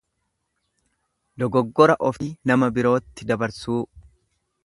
Dogoggora 1.43 1.97
ofii 2.09 2.31
nama 2.53 2.71
birootti 2.79 3.31
dabarsuu. 3.33 3.79